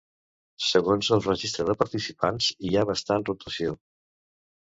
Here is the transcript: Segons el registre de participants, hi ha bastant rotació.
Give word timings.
Segons 0.67 1.09
el 1.17 1.19
registre 1.25 1.65
de 1.67 1.75
participants, 1.81 2.47
hi 2.71 2.73
ha 2.81 2.87
bastant 2.93 3.27
rotació. 3.29 3.77